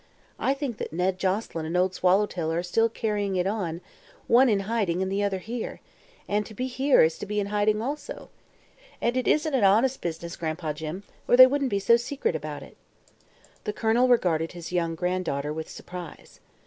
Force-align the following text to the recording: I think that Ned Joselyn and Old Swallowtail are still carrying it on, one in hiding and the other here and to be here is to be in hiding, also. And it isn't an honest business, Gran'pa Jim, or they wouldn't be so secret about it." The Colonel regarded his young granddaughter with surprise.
I 0.39 0.55
think 0.55 0.79
that 0.79 0.91
Ned 0.91 1.19
Joselyn 1.19 1.63
and 1.63 1.77
Old 1.77 1.93
Swallowtail 1.93 2.51
are 2.51 2.63
still 2.63 2.89
carrying 2.89 3.35
it 3.35 3.45
on, 3.45 3.81
one 4.25 4.49
in 4.49 4.61
hiding 4.61 5.03
and 5.03 5.11
the 5.11 5.21
other 5.21 5.37
here 5.37 5.79
and 6.27 6.43
to 6.47 6.55
be 6.55 6.65
here 6.65 7.03
is 7.03 7.19
to 7.19 7.27
be 7.27 7.39
in 7.39 7.45
hiding, 7.53 7.83
also. 7.83 8.31
And 8.99 9.15
it 9.15 9.27
isn't 9.27 9.53
an 9.53 9.63
honest 9.63 10.01
business, 10.01 10.35
Gran'pa 10.35 10.73
Jim, 10.73 11.03
or 11.27 11.37
they 11.37 11.45
wouldn't 11.45 11.69
be 11.69 11.77
so 11.77 11.97
secret 11.97 12.35
about 12.35 12.63
it." 12.63 12.77
The 13.65 13.73
Colonel 13.73 14.07
regarded 14.07 14.53
his 14.53 14.71
young 14.71 14.95
granddaughter 14.95 15.53
with 15.53 15.69
surprise. 15.69 16.39